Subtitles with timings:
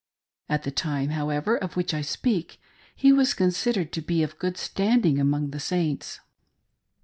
[0.49, 2.59] At the time, however, of which I speak,
[2.95, 6.21] he was considered to be of good standing am^ng the Saints.